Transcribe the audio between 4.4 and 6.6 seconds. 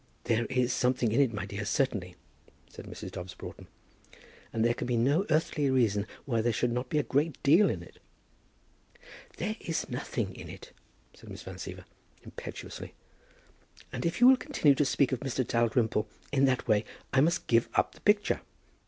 "and there can be no earthly reason why there